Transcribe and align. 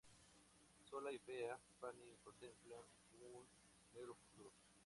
Sola 0.89 1.11
y 1.11 1.19
fea, 1.19 1.59
Fanny 1.79 2.17
contempla 2.23 2.75
un 3.19 3.45
negro 3.93 4.15
futuro. 4.15 4.51